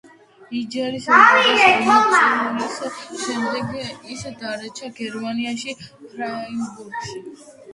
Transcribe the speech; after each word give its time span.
იჯარის 0.59 1.03
ვადის 1.13 1.91
ამოწურვის 2.21 3.21
შემდეგ 3.27 4.09
ის 4.15 4.25
დარჩა 4.41 4.91
გერმანიაში, 5.01 5.77
„ფრაიბურგში“. 6.07 7.25